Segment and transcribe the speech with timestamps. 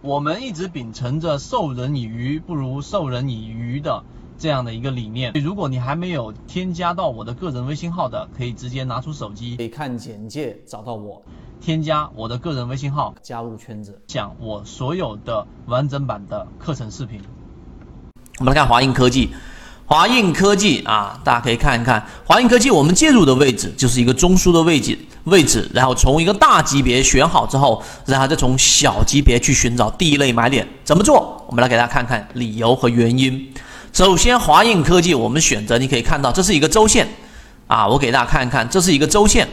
[0.00, 4.04] 我们一直秉承着授人以鱼不如授人以渔的
[4.38, 5.32] 这样的一个理念。
[5.34, 11.20] 如果你还没有添加到我的个人微信号的，可以直接拿出手机，可以看简介找到我，
[11.60, 17.20] 添加我的个人微信号，加入圈子，讲我所有的完整版的课程视频。
[18.38, 19.30] 我们来看华英科技。
[19.88, 31.42] 华映科技啊，大家可以看一看华映科技，我们介入的位置就是一个中枢的位置位置，然后从一个大级别选好之后，然后再从小级别去寻找第一类买点，怎么做？
[31.48, 33.50] 我们来给大家看看理由和原因。
[33.94, 37.08] 首先，华映科技我们选择，你可以看到这是一个周线
[37.66, 39.48] 啊，我给大家看一看，这是一个周线。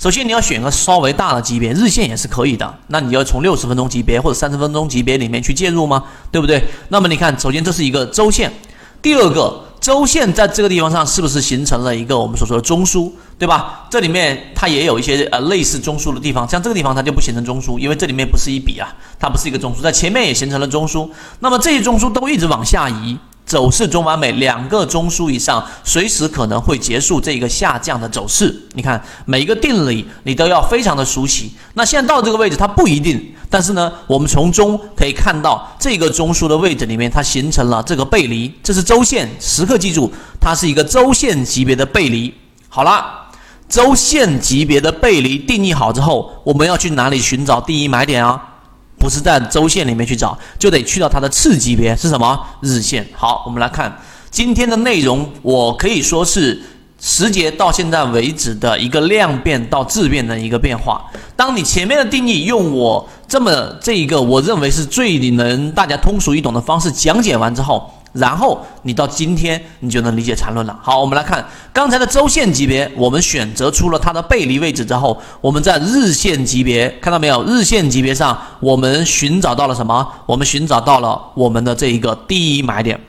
[0.00, 6.02] 首先你要选个稍微大的级别，日线也是可以的，那你要从六十分钟级别或者三十分钟级别里面去介入吗？
[6.32, 6.60] 对不对？
[6.88, 8.52] 那么你看，首先这是一个周线，
[9.00, 9.62] 第二个。
[9.80, 13.86] 周线在这个地方上是不是形成了一个我们所说的中枢，对吧？
[13.90, 21.08] 这里面它也有一些呃类似中枢的地方，像这个地方它就不形成中枢，因为这里面不是一笔啊，它不是一个中枢，在前面也形成了中枢。
[21.40, 28.54] 那么这些中枢都一直往下移，走势中完美，两个中枢以上随时可能会结束这个下降的走势。
[28.74, 31.52] 你看每一个定理你都要非常的熟悉。
[31.74, 33.32] 那现在到这个位置它不一定。
[33.48, 42.34] 但是呢，我们从中可以看到，这个中枢的位置里面，它形成了这个背离，这是周线，时刻记住，它是一个周线级别的背离。
[42.68, 43.06] 好了，
[43.68, 48.55] 周线级别的背离定义好之后，我们要去哪里寻找第一买点啊？
[48.98, 52.38] 不是在周线里面去找，就得去到它的次级别是什么？
[52.60, 53.06] 日线。
[53.12, 56.60] 好，我们来看今天的内容，我可以说是。
[56.98, 61.04] 时节到现在为止的一个量变到质变的一个变化。
[61.36, 63.52] 当你前面的定义用我这么
[63.82, 70.78] 这一个我认为是最能大家通俗易懂的方式讲解完之后，然后你到今天你就能理解缠论了。
[70.82, 77.44] 好，我们来看刚才的周线级别，我们选择出了它的背离位置之后，我们在日线级别看到没有？
[77.44, 80.06] 日线级别上我们寻找到了什么？
[80.26, 83.00] 我们寻找到了我们的这一个第一买点。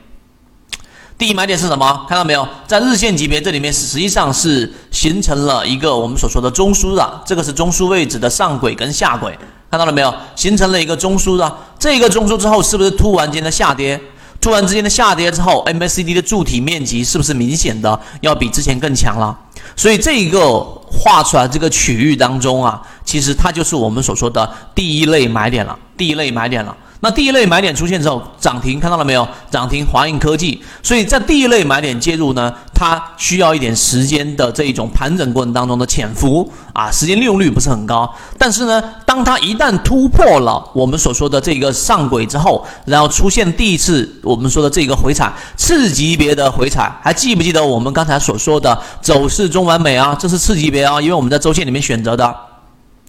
[1.16, 2.06] 第一买点是什么？
[2.08, 2.46] 看到没有？
[2.66, 9.36] 在日线级别这里面，实际上是形成了一个我们所说的中枢的，这个是中枢位置的上轨跟下轨，
[9.68, 10.14] 看到了没有？
[10.36, 14.00] 形成了一个中枢的，这个中枢之后是不是突然间的下跌？
[14.48, 19.38] 突然之间的下跌之后，MACD 的柱体面积是不是明显的要比之前更强了？
[19.76, 20.58] 所以这一个
[20.90, 26.74] 画出来这个区域当中啊，其实它就是我们所说的第一类买点了，第一类买点了。
[27.00, 29.26] 那第一类买点出现之后，涨停看到了没有？
[29.50, 38.12] 涨停华映科技，所以在第一类买点介入呢，它需要一点时间的这一种盘整过程当中的潜伏啊，时间利用率不是很高。
[38.36, 50.16] 但是呢，当它一旦突破了我们所说的这个上轨之后，然后出现第一次我们说的这个回踩，次级别的回踩，还记不记得我们刚才所说的走势中完美啊？
[50.18, 52.34] 这是次级别啊，因为我们在周线里面选择的，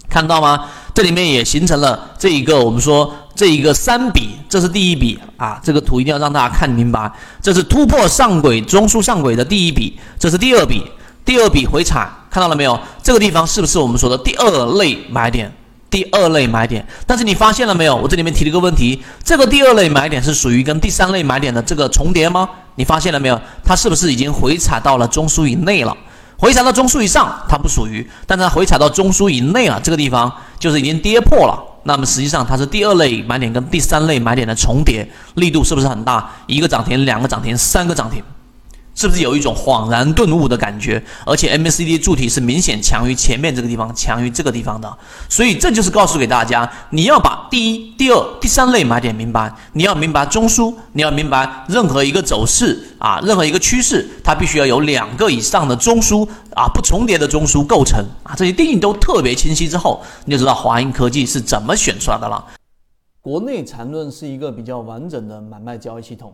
[0.08, 0.66] 看到吗？
[0.94, 3.12] 这里面也形成了这一个我们说。
[3.40, 7.10] 这一个三笔，这是第一笔啊，这个图一定要让大家看明白。
[7.42, 10.84] 这是突破上轨中枢上轨的第一笔，这是第二笔，
[11.24, 12.78] 第二笔回踩，看到了没有？
[13.02, 15.50] 这个地方是不是我们说的第二类买点？
[15.90, 16.86] 第二类买点。
[17.08, 17.96] 但是你发现了没有？
[17.96, 22.50] 我这里面提了一个问题，这个第二类买点是属于跟第三类买点的这个重叠吗？
[22.76, 23.40] 你发现了没有？
[23.64, 25.96] 它是不是已经回踩到了中枢以内了？
[26.40, 31.62] 回踩到中枢以上，它不属于；但是它回踩到中枢以内了，这个地方就是已经跌破了。
[31.84, 35.06] 那么实际上它是第二类买点跟第三类买点的重叠，
[35.36, 36.30] 力度是不是很大？
[36.48, 38.24] 一个涨停，两个涨停，三个涨停。
[39.00, 41.02] 是不是有一种恍然顿悟的感觉？
[41.26, 44.98] 而且 MACD 柱体是明显强于前面这个地方，强于这个地方的。
[45.30, 62.44] 所以这就是告诉给大家，你要把第一、第二、第三类买点明白，你要明白中枢，你要明白任何一个走势啊，任何一个趋势，它必须要有两个以上的中枢啊，不重叠的中枢构成啊，这些定义都特别清晰之后，你就知道华英科技是怎么选出来的了。
[63.22, 66.34] 国内缠论是一个比较完整的买卖交易系统。